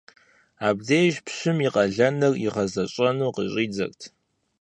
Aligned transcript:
Абдеж 0.67 1.15
пщым 1.25 1.57
и 1.67 1.69
къалэныр 1.73 2.33
игъэзэщӀэну 2.47 3.33
къыщӀидзэрт. 3.35 4.01